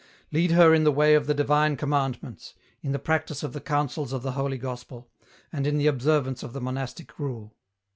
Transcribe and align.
Lead 0.31 0.49
her 0.49 0.73
in 0.73 0.83
the 0.83 0.91
way 0.91 1.13
of 1.13 1.27
the 1.27 1.33
divine 1.35 1.77
Commandments, 1.77 2.55
in 2.81 2.91
the 2.91 2.97
practice 2.97 3.43
of 3.43 3.53
the 3.53 3.61
counsels 3.61 4.11
of 4.13 4.23
the 4.23 4.31
Holy 4.31 4.57
Gospel, 4.57 5.11
and 5.53 5.67
in 5.67 5.77
the 5.77 5.85
observance 5.85 6.41
of 6.41 6.53
the 6.53 6.59
monastic 6.61 7.19
rule. 7.19 7.55